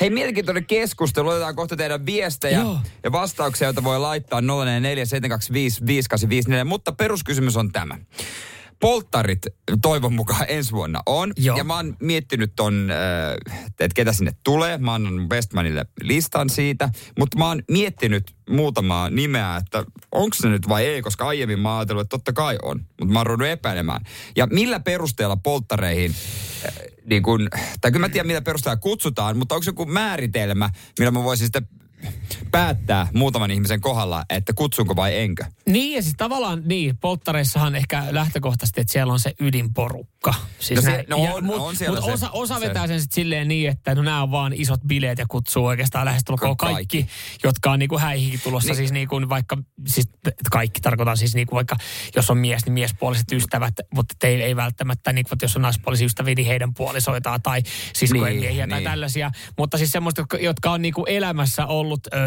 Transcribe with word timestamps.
Hei, 0.00 0.10
mielenkiintoinen 0.10 0.66
keskustelu. 0.66 1.28
Otetaan 1.28 1.56
kohta 1.56 1.76
teidän 1.76 2.06
viestejä 2.06 2.58
Joo. 2.58 2.78
ja 3.02 3.12
vastauksia, 3.12 3.66
joita 3.66 3.84
voi 3.84 3.98
laittaa 3.98 4.40
044 4.40 5.04
Mutta 6.64 6.92
peruskysymys 6.92 7.56
on 7.56 7.72
tämä. 7.72 7.98
Polttarit 8.80 9.46
toivon 9.82 10.12
mukaan 10.12 10.44
ensi 10.48 10.72
vuonna 10.72 11.02
on. 11.06 11.32
Joo. 11.36 11.56
Ja 11.56 11.64
mä 11.64 11.76
oon 11.76 11.96
miettinyt 12.00 12.52
ton, 12.56 12.90
äh, 12.90 13.58
että 13.68 13.94
ketä 13.94 14.12
sinne 14.12 14.32
tulee. 14.44 14.78
Mä 14.78 14.94
annan 14.94 15.30
Westmanille 15.30 15.86
listan 16.02 16.50
siitä. 16.50 16.90
Mutta 17.18 17.38
mä 17.38 17.48
oon 17.48 17.62
miettinyt 17.70 18.34
muutamaa 18.50 19.10
nimeä, 19.10 19.56
että 19.56 19.84
onko 20.12 20.36
se 20.40 20.48
nyt 20.48 20.68
vai 20.68 20.86
ei, 20.86 21.02
koska 21.02 21.28
aiemmin 21.28 21.60
mä 21.60 21.68
oon 21.68 21.78
ajatellut, 21.78 22.02
että 22.02 22.16
totta 22.16 22.32
kai 22.32 22.58
on. 22.62 22.78
Mutta 23.00 23.12
mä 23.12 23.18
oon 23.18 23.26
ruvennut 23.26 23.48
epäilemään. 23.48 24.00
Ja 24.36 24.46
millä 24.46 24.80
perusteella 24.80 25.36
polttareihin 25.36 26.14
äh, 26.66 26.74
niin 27.06 27.22
kun, 27.22 27.48
tai 27.80 27.92
kyllä 27.92 28.06
mä 28.06 28.12
tiedän, 28.12 28.26
millä 28.26 28.42
perusteella 28.42 28.76
kutsutaan, 28.76 29.36
mutta 29.36 29.54
onko 29.54 29.64
joku 29.66 29.86
määritelmä, 29.86 30.70
millä 30.98 31.10
mä 31.10 31.24
voisin 31.24 31.46
sitten 31.46 31.68
päättää 32.50 33.06
muutaman 33.14 33.50
ihmisen 33.50 33.80
kohdalla, 33.80 34.24
että 34.30 34.52
kutsunko 34.52 34.96
vai 34.96 35.18
enkö? 35.18 35.44
Niin 35.66 35.96
ja 35.96 36.02
siis 36.02 36.14
tavallaan 36.16 36.62
niin, 36.64 36.98
polttareissahan 36.98 37.74
ehkä 37.74 38.04
lähtökohtaisesti, 38.10 38.80
että 38.80 38.92
siellä 38.92 39.12
on 39.12 39.20
se 39.20 39.34
ydinporukka. 39.40 40.34
Siis 40.58 40.76
No 40.84 40.90
se- 40.90 41.04
no 41.08 41.24
Ja 41.24 41.34
on- 41.34 41.44
mut, 41.44 41.54
on 41.56 41.60
mut 41.62 41.76
se- 41.76 41.90
osa, 41.90 42.30
osa 42.30 42.54
se- 42.60 42.66
vetää 42.68 42.86
sen 42.86 43.00
sitten 43.00 43.14
silleen 43.14 43.48
niin, 43.48 43.70
että 43.70 43.94
no 43.94 44.02
nämä 44.02 44.22
on 44.22 44.30
vaan 44.30 44.52
isot 44.52 44.80
bileet 44.86 45.18
ja 45.18 45.26
kutsuu 45.28 45.66
oikeastaan 45.66 46.04
lähestulkoon 46.04 46.56
Ka- 46.56 46.66
kaikki, 46.66 47.02
kaikki. 47.02 47.12
jotka 47.44 47.70
on 47.70 47.78
niinku 47.78 47.98
häihin 47.98 48.40
tulossa. 48.42 48.68
Niin. 48.68 48.76
Siis 48.76 48.92
niinku 48.92 49.16
vaikka, 49.28 49.58
siis 49.86 50.08
kaikki 50.50 50.80
tarkoitan 50.80 51.16
siis 51.16 51.34
niinku 51.34 51.54
vaikka, 51.54 51.76
jos 52.16 52.30
on 52.30 52.38
mies, 52.38 52.64
niin 52.66 52.72
miespuoliset 52.72 53.32
ystävät, 53.32 53.74
mutta 53.94 54.26
ei, 54.26 54.42
ei 54.42 54.56
välttämättä, 54.56 55.12
niinku, 55.12 55.34
jos 55.42 55.56
on 55.56 55.62
naispuolisia 55.62 56.06
ystäviä, 56.06 56.34
niin 56.34 56.46
heidän 56.46 56.74
puolisoitaan 56.74 57.42
tai 57.42 57.62
siskojen 57.94 58.24
Niin, 58.32 58.40
miehiä 58.40 58.66
tai 58.68 58.78
niin. 58.78 58.90
tällaisia. 58.90 59.30
Mutta 59.58 59.78
siis 59.78 59.92
semmoista, 59.92 60.20
jotka, 60.20 60.36
jotka 60.36 60.70
on 60.70 60.82
niinku 60.82 61.04
elämässä 61.08 61.66
ollut 61.66 61.87
ö, 61.96 62.18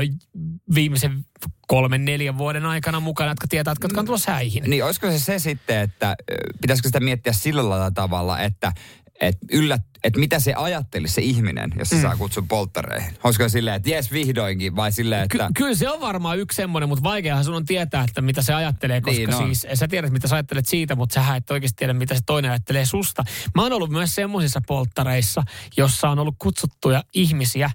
viimeisen 0.76 1.26
kolmen, 1.68 2.06
neljän 2.06 2.38
vuoden 2.38 2.66
aikana 2.66 3.00
mukana, 3.00 3.32
jotka 3.32 3.48
tietää, 3.48 3.72
että 3.72 3.86
jotka 3.86 4.00
on 4.00 4.06
tulossa 4.06 4.32
häihin. 4.32 4.64
Niin 4.68 4.86
olisiko 4.86 5.12
se 5.12 5.20
se 5.20 5.40
sitten, 5.40 5.78
että 5.78 6.16
pitäisikö 6.62 6.88
sitä 6.88 7.00
miettiä 7.00 7.34
sillä 7.34 7.92
tavalla, 7.92 8.40
että 8.40 8.74
et 9.22 9.38
yllä, 9.52 9.78
et 10.04 10.18
mitä 10.18 10.40
se 10.40 10.54
ajattelisi 10.54 11.14
se 11.14 11.22
ihminen, 11.22 11.74
jos 11.80 11.90
se 11.90 11.96
mm. 11.96 12.02
saa 12.02 12.18
kutsun 12.18 12.48
polttareihin? 12.48 13.18
Olisiko 13.24 13.50
silleen, 13.50 13.76
että 13.76 13.90
jes 13.90 14.12
vihdoinkin, 14.12 14.76
vai 14.76 14.92
silleen, 14.92 15.30
Ky- 15.30 15.38
että... 15.38 15.52
kyllä 15.56 15.76
se 15.76 15.90
on 15.90 16.02
varmaan 16.02 16.40
yksi 16.40 16.56
semmoinen, 16.56 16.90
mutta 16.90 17.04
vaikeahan 17.04 17.46
sun 17.46 17.56
on 17.56 17.66
tietää, 17.66 18.04
että 18.04 18.22
mitä 18.22 18.42
se 18.42 18.54
ajattelee, 18.54 19.02
koska 19.02 19.18
Niin 19.18 19.34
on. 19.34 19.56
siis 19.56 19.80
sä 19.80 19.88
tiedät, 19.88 20.12
mitä 20.12 20.28
sä 20.28 20.36
ajattelet 20.36 20.68
siitä, 20.68 20.96
mutta 20.96 21.26
sä 21.26 21.36
et 21.36 21.52
oikeasti 21.52 21.78
tiedä, 21.78 21.94
mitä 21.94 22.16
se 22.16 22.22
toinen 22.26 22.52
ajattelee 22.52 22.86
susta. 22.86 23.24
Mä 23.56 23.62
oon 23.64 23.74
ollut 23.74 23.90
myös 23.90 24.16
semmoisissa 24.16 24.62
polttareissa, 24.68 25.44
jossa 25.78 26.10
on 26.10 26.20
ollut 26.20 26.36
kutsuttuja 26.40 27.04
ihmisiä 27.14 27.72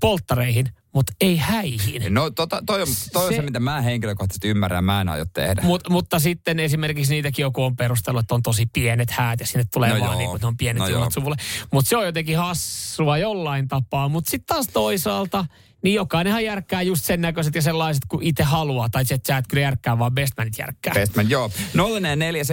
polttareihin, 0.00 0.68
mutta 0.94 1.12
ei 1.20 1.36
häihin. 1.36 2.14
No 2.14 2.30
tota, 2.30 2.62
toi, 2.66 2.82
on, 2.82 2.88
toi 3.12 3.24
on 3.26 3.32
se, 3.32 3.36
Se- 3.36 3.42
mitä 3.42 3.60
mä 3.60 3.80
henkilökohtaisesti 3.80 4.48
ymmärrän, 4.48 4.84
mä 4.84 5.00
en 5.00 5.08
aio 5.08 5.24
tehdä. 5.34 5.62
Mut, 5.62 5.82
mutta 5.90 6.18
sitten 6.18 6.60
esimerkiksi 6.60 7.14
niitäkin 7.14 7.42
joku 7.42 7.62
on 7.62 7.76
perustellut, 7.76 8.20
että 8.20 8.34
on 8.34 8.42
tosi 8.42 8.66
pienet 8.72 9.10
häät 9.10 9.40
ja 9.40 9.46
sinne 9.46 9.64
tulee 9.72 9.88
No 9.94 10.00
vaan 10.00 10.10
joo. 10.10 10.18
niin 10.18 10.30
kuin, 10.30 10.40
ne 10.40 10.46
on 10.46 10.56
pienet 10.56 10.82
No 10.92 11.10
suvulle. 11.10 11.36
Mutta 11.72 11.88
se 11.88 11.96
on 11.96 12.06
jotenkin 12.06 12.38
hassua 12.38 13.18
jollain 13.18 13.68
tapaa. 13.68 14.08
Mutta 14.08 14.30
sitten 14.30 14.56
taas 14.56 14.66
toisaalta, 14.72 15.44
niin 15.82 15.94
jokainenhan 15.94 16.44
järkkää 16.44 16.82
just 16.82 17.04
sen 17.04 17.20
näköiset 17.20 17.54
ja 17.54 17.62
sellaiset 17.62 18.02
kuin 18.08 18.26
itse 18.26 18.42
haluaa. 18.42 18.88
Tai 18.88 19.02
että 19.10 19.26
sä 19.26 19.36
et 19.36 19.44
kyllä 19.48 19.60
järkkää, 19.60 19.98
vaan 19.98 20.12
bestmanit 20.12 20.58
järkkää. 20.58 20.94
Bestman, 20.94 21.30
joo. 21.30 21.50
044 21.74 22.44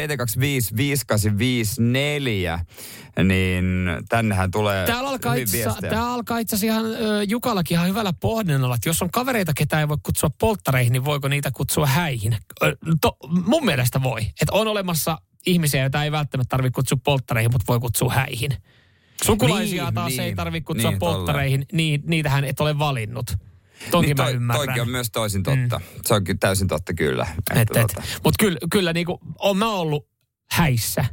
niin 3.24 3.66
tännehän 4.10 4.52
tulee 4.52 4.86
Täällä 4.86 5.10
alkaa 5.10 5.34
itse 5.34 5.68
alkaa 5.98 6.38
asiassa 6.38 6.66
ihan 6.66 6.86
ö, 6.86 7.24
Jukallakin 7.28 7.76
ihan 7.76 7.88
hyvällä 7.88 8.14
pohdinnalla, 8.14 8.76
että 8.76 8.90
jos 8.90 9.02
on 9.02 9.12
kavereita, 9.12 9.54
ketä 9.54 9.80
ei 9.80 9.88
voi 9.88 9.98
kutsua 10.04 10.30
polttareihin, 10.40 10.94
niin 10.94 11.06
voiko 11.06 11.28
niitä 11.28 11.52
kutsua 11.52 11.88
häihin? 11.88 12.38
Ö, 12.64 12.76
To, 13.02 13.18
mun 13.46 13.66
mielestä 13.66 14.04
voi. 14.04 14.22
Että 14.22 14.52
on 14.52 14.68
olemassa 14.68 15.18
ihmisiä, 15.46 15.82
joita 15.82 16.04
ei 16.04 16.12
välttämättä 16.12 16.50
tarvitse 16.50 16.76
kutsua 16.76 16.98
polttareihin, 17.04 17.52
mutta 17.52 17.66
voi 17.68 17.80
kutsua 17.80 18.14
häihin. 18.14 18.52
Sukulaisia 19.24 19.84
Niin, 19.84 19.94
taas 19.94 20.10
niin, 20.10 20.22
ei 20.22 20.36
tarvitse 20.36 20.66
kutsua 20.66 20.90
niin, 20.90 21.00
polttareihin, 21.00 21.66
niin, 21.72 22.04
niitähän 22.06 22.44
et 22.46 22.60
ole 22.60 22.80
valinnut. 22.80 23.26
Tonkin 23.92 24.08
niin 24.08 24.18
mä 24.18 24.24
toi, 24.24 24.34
ymmärrän. 24.34 24.66
toikin 24.66 24.82
on 24.82 24.90
myös 24.90 25.12
toisin 25.12 25.44
totta. 25.44 25.80
Mm. 25.80 25.86
Se 26.06 26.14
on 26.14 26.24
kyllä 26.24 26.38
täysin 26.40 26.68
totta 26.68 26.94
kyllä. 26.94 27.28
Et, 27.56 27.58
et. 27.62 27.68
tota, 27.68 28.02
Mutta 28.24 28.44
kyllä, 28.46 28.58
kyllä 28.72 28.94
niinku, 28.94 29.20
on 29.40 29.58
mä 29.58 29.74
ollut 29.74 30.08
häissä, 30.52 31.06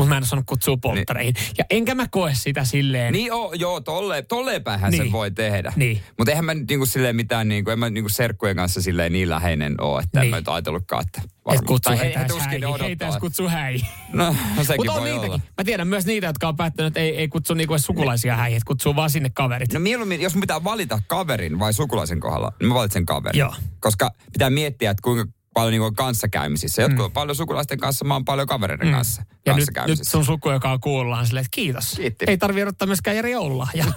mutta 0.00 0.08
mä 0.08 0.16
en 0.16 0.20
ole 0.22 0.26
saanut 0.26 0.46
kutsua 0.46 0.76
polttareihin. 0.76 1.34
Ja 1.58 1.64
enkä 1.70 1.94
mä 1.94 2.06
koe 2.10 2.32
sitä 2.34 2.64
silleen. 2.64 3.12
Niin 3.12 3.26
joo, 3.26 3.52
joo 3.52 3.80
tolle, 3.80 4.22
tolleen 4.22 4.62
pähän 4.64 4.90
Niin. 4.90 5.02
sen 5.02 5.12
voi 5.12 5.30
tehdä. 5.30 5.72
Niin. 5.76 6.00
Mutta 6.18 6.30
eihän 6.30 6.44
mä 6.44 6.54
nyt 6.54 6.68
niinku 6.68 6.86
silleen 6.86 7.16
mitään, 7.16 7.48
niinku, 7.48 7.70
en 7.70 7.78
mä 7.78 7.90
niinku 7.90 8.08
serkkujen 8.08 8.56
kanssa 8.56 8.82
silleen 8.82 9.12
niin 9.12 9.30
läheinen 9.30 9.80
ole, 9.80 10.02
että 10.02 10.08
niin. 10.12 10.20
en 10.20 10.22
Niin. 10.22 10.30
mä 10.30 10.36
nyt 10.36 10.48
ajatellutkaan, 10.48 11.02
että 11.06 11.20
Et 11.24 11.30
varmaan. 11.44 11.66
kutsuu 11.66 11.90
Tai 11.90 11.98
he, 11.98 12.04
heitä 12.04 12.18
he 12.18 12.24
edes 12.24 12.36
tuskin 12.36 12.62
häihin. 12.64 12.80
Heitä 12.80 13.04
edes 13.04 13.16
kutsuu 13.16 13.48
häihin. 13.48 13.86
No, 14.12 14.36
no 14.56 14.64
sekin 14.64 14.76
Mutta 14.76 14.92
on 14.92 15.00
voi 15.00 15.08
niitäkin. 15.08 15.30
olla. 15.30 15.40
Mä 15.58 15.64
tiedän 15.64 15.88
myös 15.88 16.06
niitä, 16.06 16.26
jotka 16.26 16.48
on 16.48 16.56
päättänyt, 16.56 16.86
että 16.90 17.00
ei, 17.00 17.16
ei 17.16 17.28
kutsu 17.28 17.54
niinku 17.54 17.78
sukulaisia 17.78 18.36
häihin, 18.36 18.56
että 18.56 18.66
kutsuu 18.66 18.96
vaan 18.96 19.10
sinne 19.10 19.30
kaverit. 19.34 19.72
No 19.72 19.80
mieluummin, 19.80 20.20
jos 20.20 20.34
mun 20.34 20.40
pitää 20.40 20.64
valita 20.64 21.02
kaverin 21.06 21.58
vai 21.58 21.72
sukulaisen 21.72 22.20
kohdalla, 22.20 22.52
niin 22.60 22.68
mä 22.68 22.74
valitsen 22.74 23.06
kaverin. 23.06 23.38
Joo. 23.38 23.54
Koska 23.80 24.10
pitää 24.32 24.50
miettiä, 24.50 24.90
että 24.90 25.02
kuinka 25.02 25.32
paljon 25.60 25.86
on 25.86 25.94
kanssakäymisissä. 25.94 26.82
Jotkut 26.82 27.04
on 27.04 27.12
paljon 27.12 27.36
sukulaisten 27.36 27.78
kanssa, 27.78 28.04
mä 28.04 28.14
oon 28.14 28.24
paljon 28.24 28.46
kavereiden 28.48 28.86
Mm. 28.88 28.92
kanssa 28.94 29.22
Ja 29.46 29.54
nyt, 29.56 29.68
nyt 29.86 29.98
sun 30.02 30.24
suku, 30.24 30.50
joka 30.50 30.70
on 30.72 30.80
kuullaan 30.80 31.26
silleen, 31.26 31.44
että 31.44 31.54
kiitos. 31.54 31.92
Kiitti. 31.96 32.24
Ei 32.28 32.38
tarvitse 32.38 32.62
odottaa 32.62 32.86
myöskään 32.86 33.16
Jari 33.16 33.32
joululahja. 33.32 33.84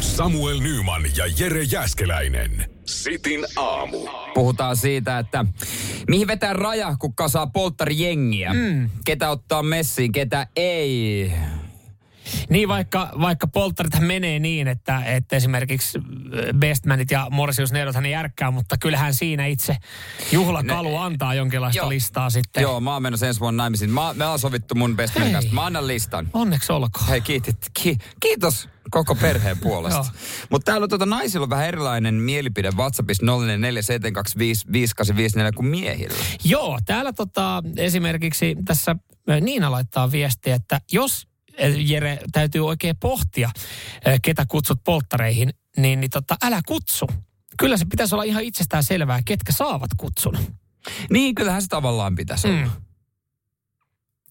Samuel 0.00 0.60
Nyman 0.60 1.02
ja 1.16 1.24
Jere 1.38 1.62
Jäskeläinen. 1.62 2.70
Sitin 2.84 3.46
aamu. 3.56 4.08
Puhutaan 4.34 4.76
siitä, 4.76 5.18
että 5.18 5.44
mihin 6.08 6.26
vetää 6.26 6.52
raja, 6.52 6.96
kun 6.98 7.14
kasaa 7.14 7.46
polttarijengiä. 7.46 8.52
Mm. 8.54 8.90
Ketä 9.04 9.30
ottaa 9.30 9.62
messiin, 9.62 10.12
ketä 10.12 10.46
ei. 10.56 11.32
Niin 12.48 12.68
vaikka, 12.68 13.08
vaikka 13.20 13.46
polttarithan 13.46 14.04
menee 14.04 14.38
niin, 14.38 14.68
että, 14.68 15.04
että 15.04 15.36
esimerkiksi 15.36 15.98
Bestmanit 16.58 17.10
ja 17.10 17.26
Morsius 17.30 17.72
Neidothan 17.72 18.02
ne 18.02 18.10
järkkää, 18.10 18.50
mutta 18.50 18.76
kyllähän 18.78 19.14
siinä 19.14 19.46
itse 19.46 19.76
juhlakalu 20.32 20.96
antaa 20.96 21.34
jonkinlaista 21.34 21.78
Joo. 21.78 21.88
listaa 21.88 22.30
sitten. 22.30 22.62
Joo, 22.62 22.80
mä 22.80 22.92
oon 22.92 23.02
menossa 23.02 23.26
ensi 23.26 23.40
vuonna 23.40 23.62
naimisiin. 23.62 23.90
Mä, 23.90 24.14
me 24.14 24.26
on 24.26 24.38
sovittu 24.38 24.74
mun 24.74 24.96
bestmanin 24.96 25.32
kanssa. 25.32 25.54
Mä 25.54 25.66
annan 25.66 25.86
listan. 25.86 26.28
Onneksi 26.32 26.72
olkoon. 26.72 27.08
Hei, 27.08 27.20
kiitit, 27.20 27.56
ki, 27.82 27.96
kiitos 28.20 28.68
koko 28.90 29.14
perheen 29.14 29.58
puolesta. 29.58 30.04
Mutta 30.50 30.72
täällä 30.72 30.84
on 30.84 30.88
tuota, 30.88 31.06
naisilla 31.06 31.44
on 31.44 31.50
vähän 31.50 31.66
erilainen 31.66 32.14
mielipide 32.14 32.70
WhatsAppissa 32.76 33.26
047255854 33.26 33.28
kuin 35.56 35.66
miehillä. 35.66 36.16
Joo, 36.44 36.78
täällä 36.86 37.12
tota, 37.12 37.62
esimerkiksi 37.76 38.56
tässä 38.64 38.96
ö, 39.30 39.40
Niina 39.40 39.70
laittaa 39.70 40.12
viestiä, 40.12 40.54
että 40.54 40.80
jos 40.92 41.29
Jere 41.78 42.18
täytyy 42.32 42.66
oikein 42.66 42.96
pohtia, 43.00 43.50
ö, 44.06 44.18
ketä 44.22 44.44
kutsut 44.48 44.84
polttareihin, 44.84 45.50
niin, 45.76 46.00
niin 46.00 46.10
tota, 46.10 46.36
älä 46.42 46.60
kutsu. 46.66 47.06
Kyllä 47.58 47.76
se 47.76 47.84
pitäisi 47.84 48.14
olla 48.14 48.24
ihan 48.24 48.42
itsestään 48.42 48.84
selvää, 48.84 49.20
ketkä 49.24 49.52
saavat 49.52 49.90
kutsun. 49.96 50.38
Niin, 51.10 51.34
kyllähän 51.34 51.62
se 51.62 51.68
tavallaan 51.68 52.14
pitäisi 52.14 52.48
olla. 52.48 52.60
Mm. 52.64 52.70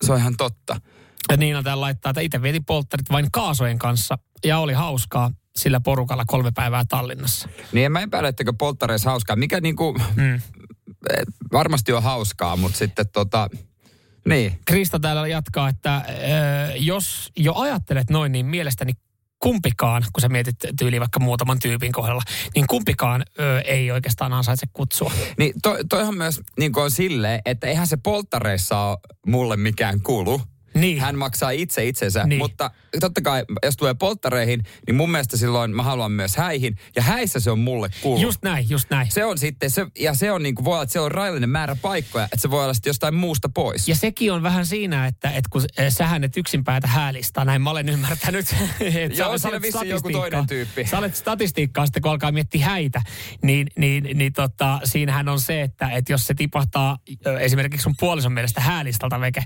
Se 0.05 0.11
on 0.11 0.19
ihan 0.19 0.37
totta. 0.37 0.81
Ja 1.29 1.37
Niina 1.37 1.63
täällä 1.63 1.81
laittaa, 1.81 2.09
että 2.09 2.21
itse 2.21 2.41
vietin 2.41 2.65
polttarit 2.65 3.09
vain 3.09 3.27
kaasojen 3.31 3.79
kanssa 3.79 4.17
ja 4.45 4.59
oli 4.59 4.73
hauskaa 4.73 5.31
sillä 5.57 5.79
porukalla 5.79 6.23
kolme 6.27 6.51
päivää 6.55 6.83
Tallinnassa. 6.89 7.49
Niin 7.71 7.85
en 7.85 7.91
mä 7.91 8.01
epäile, 8.01 8.27
etteikö 8.27 8.53
polttareissa 8.53 9.09
hauskaa. 9.09 9.35
Mikä 9.35 9.61
niinku, 9.61 9.93
Mm. 10.15 10.33
eh, 10.35 10.41
varmasti 11.51 11.93
on 11.93 12.03
hauskaa, 12.03 12.55
mutta 12.55 12.77
sitten 12.77 13.05
tota, 13.13 13.49
niin. 14.25 14.59
Krista 14.65 14.99
täällä 14.99 15.27
jatkaa, 15.27 15.69
että 15.69 15.95
ö, 15.97 16.11
jos 16.75 17.31
jo 17.37 17.53
ajattelet 17.55 18.09
noin, 18.09 18.31
niin 18.31 18.45
mielestäni 18.45 18.93
kumpikaan, 19.39 20.03
kun 20.13 20.21
sä 20.21 20.29
mietit 20.29 20.55
tyyli 20.79 20.99
vaikka 20.99 21.19
muutaman 21.19 21.59
tyypin 21.59 21.91
kohdalla, 21.91 22.21
niin 22.55 22.67
kumpikaan 22.67 23.25
ö, 23.39 23.59
ei 23.59 23.91
oikeastaan 23.91 24.33
ansaitse 24.33 24.67
kutsua. 24.73 25.11
Niin 25.37 25.53
to, 25.63 25.77
toihan 25.89 26.17
myös 26.17 26.41
niin 26.59 26.79
on 26.79 26.91
silleen, 26.91 27.41
että 27.45 27.67
eihän 27.67 27.87
se 27.87 27.97
polttareissa 27.97 28.79
ole 28.79 28.97
mulle 29.27 29.57
mikään 29.57 30.01
kulu. 30.01 30.41
Niin. 30.79 30.99
Hän 30.99 31.17
maksaa 31.17 31.49
itse 31.49 31.85
itsensä. 31.85 32.23
Niin. 32.23 32.39
Mutta 32.39 32.71
totta 32.99 33.21
kai, 33.21 33.43
jos 33.63 33.77
tulee 33.77 33.93
polttareihin, 33.93 34.63
niin 34.87 34.95
mun 34.95 35.11
mielestä 35.11 35.37
silloin 35.37 35.75
mä 35.75 35.83
haluan 35.83 36.11
myös 36.11 36.35
häihin. 36.35 36.77
Ja 36.95 37.01
häissä 37.01 37.39
se 37.39 37.51
on 37.51 37.59
mulle 37.59 37.89
kuulu. 38.01 38.21
Just 38.21 38.43
näin, 38.43 38.69
just 38.69 38.89
näin. 38.89 39.11
Se 39.11 39.25
on 39.25 39.37
sitten, 39.37 39.69
se, 39.69 39.85
ja 39.99 40.13
se 40.13 40.31
on 40.31 40.43
niin 40.43 40.55
kuin, 40.55 40.65
voi 40.65 40.73
olla, 40.73 40.83
että 40.83 40.93
se 40.93 40.99
on 40.99 41.11
rajallinen 41.11 41.49
määrä 41.49 41.75
paikkoja, 41.75 42.25
että 42.25 42.37
se 42.37 42.51
voi 42.51 42.63
olla 42.63 42.73
sitten 42.73 42.89
jostain 42.89 43.13
muusta 43.13 43.49
pois. 43.49 43.87
Ja 43.87 43.95
sekin 43.95 44.33
on 44.33 44.43
vähän 44.43 44.65
siinä, 44.65 45.07
että, 45.07 45.29
että 45.29 45.49
kun 45.49 45.63
eh, 45.77 45.93
sähän 45.93 46.23
et 46.23 46.37
yksin 46.37 46.63
päätä 46.63 46.87
häälistaa, 46.87 47.45
näin 47.45 47.61
mä 47.61 47.69
olen 47.69 47.89
ymmärtänyt. 47.89 48.45
että 48.79 49.17
Joo, 49.17 49.37
sä- 49.37 49.49
sä 49.49 49.59
siinä 49.61 49.79
olet 49.79 49.89
joku 49.89 50.09
toinen 50.11 50.47
tyyppi. 50.47 50.85
Sä 50.85 50.97
olet 50.97 51.15
statistiikkaa 51.15 51.85
sitten, 51.85 52.01
kun 52.01 52.11
alkaa 52.11 52.31
miettiä 52.31 52.65
häitä, 52.65 53.01
niin, 53.43 53.67
niin, 53.77 54.17
niin 54.17 54.33
tota, 54.33 54.79
siinähän 54.83 55.29
on 55.29 55.39
se, 55.39 55.61
että, 55.61 55.89
että 55.89 56.13
jos 56.13 56.27
se 56.27 56.33
tipahtaa 56.33 56.97
ö, 57.25 57.39
esimerkiksi 57.39 57.83
sun 57.83 57.95
puolison 57.99 58.31
mielestä 58.31 58.61
häälistalta 58.61 59.19
veke, 59.19 59.43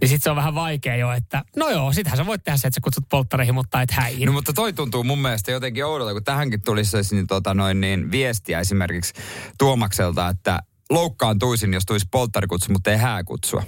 niin 0.00 0.08
sitten 0.08 0.20
se 0.22 0.30
on 0.30 0.36
vähän 0.36 0.54
vaikea 0.54 0.73
jo, 0.98 1.12
että 1.12 1.42
no 1.56 1.70
joo, 1.70 1.92
sittenhän 1.92 2.16
sä 2.16 2.26
voit 2.26 2.44
tehdä 2.44 2.56
se, 2.56 2.68
että 2.68 2.74
sä 2.74 2.80
kutsut 2.80 3.04
polttareihin, 3.10 3.54
mutta 3.54 3.82
et 3.82 3.90
häihin. 3.90 4.26
No 4.26 4.32
mutta 4.32 4.52
toi 4.52 4.72
tuntuu 4.72 5.04
mun 5.04 5.18
mielestä 5.18 5.52
jotenkin 5.52 5.86
oudolta, 5.86 6.12
kun 6.12 6.24
tähänkin 6.24 6.62
tulisi 6.62 6.96
niin, 7.14 7.26
tota, 7.26 7.54
noin, 7.54 7.80
niin, 7.80 8.10
viestiä 8.10 8.60
esimerkiksi 8.60 9.12
Tuomakselta, 9.58 10.28
että 10.28 10.58
loukkaantuisin, 10.90 11.74
jos 11.74 11.86
tulisi 11.86 12.06
polttarikutsu, 12.10 12.72
mutta 12.72 12.90
ei 12.90 12.96
hääkutsua. 12.96 13.62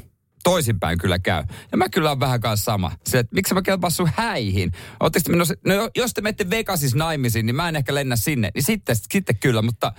Toisinpäin 0.45 0.99
kyllä 0.99 1.19
käy. 1.19 1.45
Ja 1.73 1.79
mä 1.79 1.89
kyllä 1.89 2.11
on 2.11 2.21
vähän 2.21 2.41
kanssa 2.41 2.65
sama. 2.65 2.93
Se, 3.07 3.19
että 3.19 3.35
miksi 3.35 3.55
mä 3.55 3.63
kelpaan 3.63 3.91
sun 3.91 4.11
häihin? 4.15 4.73
Te 5.13 5.21
no 5.65 5.75
jo- 5.75 5.91
jos 5.97 6.15
te 6.15 6.21
menette 6.21 6.51
Vegasis 6.51 6.95
naimisiin, 6.95 7.47
niin 7.47 7.57
mä 7.57 7.69
en 7.69 7.77
ehkä 7.77 7.95
lennä 7.95 8.17
sinne. 8.17 8.51
Niin 8.55 8.63
sitten, 8.63 8.97
sitten 8.97 9.37
kyllä, 9.37 9.63
mutta 9.63 9.93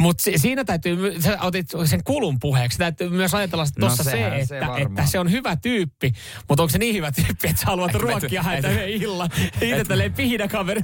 Mutta 0.00 0.22
si- 0.22 0.38
siinä 0.38 0.64
täytyy, 0.64 1.22
sä 1.22 1.38
otit 1.40 1.66
sen 1.84 2.04
kulun 2.04 2.38
puheeksi, 2.40 2.78
täytyy 2.78 3.08
myös 3.10 3.34
ajatella 3.34 3.66
tuossa 3.80 4.02
No 4.02 4.04
se, 4.04 4.10
sehän 4.10 4.46
se 4.46 4.54
että, 4.58 4.68
varmaan. 4.68 4.82
että 4.98 5.06
se 5.06 5.18
on 5.18 5.30
hyvä 5.30 5.56
tyyppi, 5.56 6.12
mutta 6.48 6.62
onko 6.62 6.70
se 6.72 6.78
niin 6.78 6.94
hyvä 6.94 7.12
tyyppi, 7.12 7.48
että 7.48 7.60
sä 7.60 7.66
haluat 7.66 7.94
Et- 7.94 8.00
ruokkia 8.00 8.42
häntä 8.42 8.70
yhden 8.70 8.88
illan. 8.88 9.30
Itse 9.60 9.84
tälleen 9.88 10.12
pihinä 10.12 10.48
kaveri. 10.48 10.80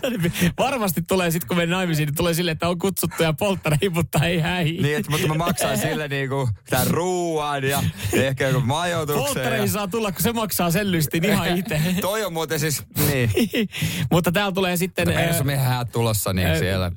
Varmasti 0.58 1.02
tulee 1.02 1.30
sitten, 1.30 1.48
kun 1.48 1.56
menen 1.56 1.70
naimisiin, 1.70 2.06
niin 2.06 2.16
tulee 2.16 2.34
silleen, 2.34 2.52
että 2.52 2.68
on 2.68 2.78
kutsuttu 2.78 3.22
ja 3.22 3.32
polttareihin, 3.32 3.92
mutta 3.92 4.24
ei 4.26 4.40
häihin. 4.40 4.82
Niin, 4.82 4.96
että, 4.96 5.10
mutta 5.10 5.26
mä 5.28 5.34
maksan 5.34 5.78
sille 5.78 6.08
niinku 6.08 6.48
tämän 6.70 6.86
ruuan 6.86 7.64
ja 7.64 7.82
ehkä 8.12 8.48
joku 8.48 8.60
majoituksen. 8.60 9.24
Polttareihin 9.24 9.68
saa 9.68 9.88
tulla, 9.88 10.12
kun 10.12 10.22
se 10.22 10.32
maksaa 10.32 10.70
sen 10.70 10.92
lystin 10.92 11.24
ihan 11.24 11.56
itse. 11.58 11.80
Toi 12.00 12.24
on 12.24 12.32
muuten 12.32 12.60
siis, 12.60 12.82
niin. 13.08 13.30
mutta 14.12 14.32
täällä 14.32 14.52
tulee 14.52 14.76
sitten... 14.76 15.08
No, 15.08 15.14
äh, 15.14 15.26
jos 15.28 15.44
me 15.44 15.56
häät 15.56 15.92
tulossa, 15.92 16.32
niin 16.32 16.48
Ö, 16.48 16.58
siellä... 16.58 16.92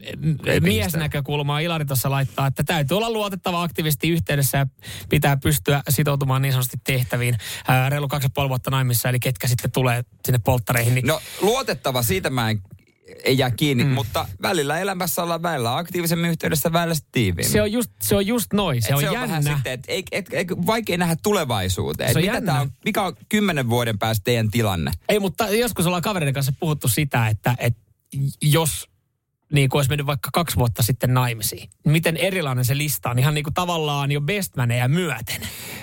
ö, 0.47 0.59
miesnäkökulmaa 0.59 1.59
Ilari 1.59 1.85
tuossa 1.85 2.06
laittaa, 2.11 2.47
että 2.47 2.63
täytyy 2.63 2.97
olla 2.97 3.09
luotettava 3.11 3.63
aktivisti 3.63 4.09
yhteydessä 4.09 4.57
ja 4.57 4.67
pitää 5.09 5.37
pystyä 5.37 5.83
sitoutumaan 5.89 6.41
niin 6.41 6.51
sanotusti 6.51 6.77
tehtäviin. 6.83 7.37
Ää, 7.67 7.89
reilu 7.89 8.07
kaksi 8.07 8.25
ja 8.25 8.29
puoli 8.33 8.49
vuotta 8.49 8.71
naimissa, 8.71 9.09
eli 9.09 9.19
ketkä 9.19 9.47
sitten 9.47 9.71
tulee 9.71 10.03
sinne 10.25 10.39
polttareihin. 10.43 10.95
Niin 10.95 11.07
No 11.07 11.21
luotettava, 11.41 12.03
siitä 12.03 12.29
mä 12.29 12.49
en 12.49 12.61
ei 13.23 13.37
jää 13.37 13.51
kiinni, 13.51 13.83
mm. 13.83 13.89
mutta 13.89 14.27
välillä 14.41 14.79
elämässä 14.79 15.23
ollaan 15.23 15.41
välillä 15.41 15.77
aktiivisemmin 15.77 16.29
yhteydessä, 16.29 16.73
välillä 16.73 16.95
tiiviimmin. 17.11 17.51
se, 17.51 17.61
on 17.61 17.71
just, 17.71 17.91
se 18.01 18.15
on 18.15 18.27
just 18.27 18.53
noin, 18.53 18.81
se 18.81 18.87
Et 18.87 18.95
on 18.95 19.01
se 19.01 19.09
on 19.09 19.13
jännä. 19.13 19.27
vähän 19.27 19.43
sitten, 19.43 19.73
että 19.73 19.91
ei, 19.91 20.03
et, 20.11 20.25
et, 20.31 20.47
vaikea 20.65 20.97
nähdä 20.97 21.15
tulevaisuuteen. 21.23 22.13
Se 22.13 22.19
Et 22.19 22.25
on 22.25 22.35
mitä 22.35 22.45
tää 22.45 22.61
on, 22.61 22.71
mikä 22.85 23.03
on 23.03 23.13
kymmenen 23.29 23.69
vuoden 23.69 23.99
päästä 23.99 24.23
teidän 24.23 24.51
tilanne? 24.51 24.91
Ei, 25.09 25.19
mutta 25.19 25.49
joskus 25.49 25.85
ollaan 25.85 26.01
kavereiden 26.01 26.33
kanssa 26.33 26.53
puhuttu 26.59 26.87
sitä, 26.87 27.27
että, 27.27 27.55
että 27.59 27.79
jos 28.41 28.89
niin 29.53 29.69
kuin 29.69 29.79
olisi 29.79 29.89
mennyt 29.89 30.07
vaikka 30.07 30.29
kaksi 30.33 30.55
vuotta 30.55 30.83
sitten 30.83 31.13
naimisiin, 31.13 31.69
miten 31.85 32.17
erilainen 32.17 32.65
se 32.65 32.77
lista 32.77 33.09
on 33.09 33.19
ihan 33.19 33.33
niin 33.33 33.43
kuin 33.43 33.53
tavallaan 33.53 34.11
jo 34.11 34.21
bestmaneja 34.21 34.87
myöten. 34.87 35.41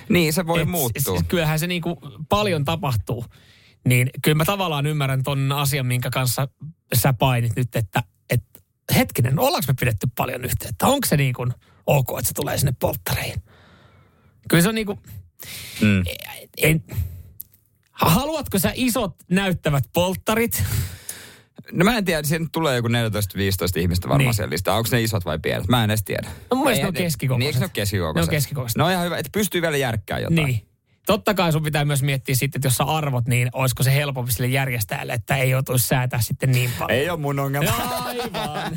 Niin, 0.09 0.33
se 0.33 0.47
voi 0.47 0.61
Et 0.63 0.69
muuttua. 0.69 1.21
s- 1.21 1.25
Kyllähän 1.29 1.59
se 1.59 1.67
niin 1.67 1.83
kuin 1.83 1.97
paljon 2.29 2.65
tapahtuu. 2.65 3.25
Niin 3.89 4.11
kyllä 4.23 4.35
mä 4.35 4.45
tavallaan 4.45 4.87
ymmärrän 4.87 5.23
ton 5.23 5.53
asian, 5.53 5.87
minkä 5.87 6.11
kanssa 6.11 6.49
sä 6.95 7.13
painit 7.13 7.57
nyt, 7.57 7.77
että, 7.77 8.03
että 8.31 8.61
hetkinen, 8.95 9.39
ollaanko 9.39 9.65
me 9.69 9.75
pidetty 9.81 10.09
paljon 10.17 10.45
yhteyttä? 10.45 10.87
Onko 10.87 11.07
se 11.09 11.17
niin 11.17 11.35
kuin 11.35 11.53
ok, 11.87 12.09
että 12.19 12.29
se 12.29 12.35
tulee 12.35 12.59
sinne 12.59 12.75
polttareihin? 12.81 13.43
Kyllä 14.49 14.63
se 14.63 14.69
on 14.69 14.75
niin 14.75 14.87
kuin, 14.87 14.99
Mm. 15.81 16.03
en, 16.63 16.85
haluatko 17.93 18.59
sä 18.59 18.73
isot 18.75 19.15
näyttävät 19.31 19.85
polttarit? 19.93 20.63
No 21.73 21.85
mä 21.85 21.99
en 21.99 22.05
tiedä, 22.05 22.23
siinä 22.23 22.43
nyt 22.43 22.53
tulee 22.53 22.77
joku 22.77 22.89
14-15 22.89 22.93
ihmistä 23.81 24.09
varmaan 24.09 24.27
Niin. 24.27 24.35
siellä 24.35 24.51
listaa. 24.51 24.77
Onko 24.77 24.89
ne 24.93 25.03
isot 25.03 25.25
vai 25.25 25.39
pienet? 25.39 25.69
Mä 25.69 25.85
en 25.85 25.91
edes 25.91 26.03
tiedä. 26.05 26.29
No 26.51 26.57
mun 26.57 26.65
mielestä 26.65 26.85
ne 26.85 26.89
on 26.89 26.95
keskikokoiset. 26.95 27.39
Niin, 27.39 27.47
eikö 27.47 27.59
ne 27.59 27.65
ole 27.65 27.71
keskikokoiset? 27.75 28.17
Ne 28.17 28.23
on 28.23 28.29
keskikokoiset. 28.37 28.77
No 28.79 28.89
ihan 28.89 29.05
hyvä, 29.05 29.17
että 29.19 29.31
pystyy 29.33 29.63
vielä 29.63 29.77
järkkää 29.77 30.19
jotain. 30.19 30.35
Niin. 30.47 30.67
Totta 31.07 31.35
kai 31.35 31.53
sun 31.53 31.63
pitää 31.63 31.85
myös 31.85 32.03
miettiä 32.03 32.35
sitten, 32.35 32.59
että 32.59 32.67
jos 32.67 32.75
sä 32.75 32.85
arvot, 32.85 33.27
niin 33.27 33.49
olisiko 33.53 33.83
se 33.83 33.95
helpompi 33.95 34.33
sille 34.33 34.49
järjestäjälle, 34.49 35.13
että 35.13 35.37
ei 35.37 35.51
joutuisi 35.51 35.89
säätää 35.89 36.21
sitten 36.21 36.53
niin 36.53 36.71
paljon. 36.79 36.99
Ei 37.01 37.11
ole 37.11 37.19
mun 37.21 37.39
ongelma. 37.39 37.71
Aivan. 38.05 38.77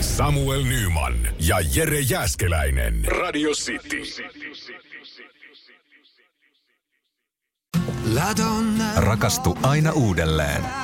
Samuel 0.00 0.62
Nyman 0.64 1.14
ja 1.40 1.56
Jere 1.74 2.00
Jäskeläinen. 2.00 3.04
Radio 3.04 3.50
City. 3.50 4.02
Rakastu 8.96 9.58
aina 9.62 9.92
uudelleen. 9.92 10.83